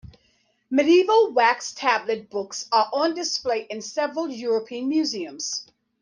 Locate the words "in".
3.69-3.83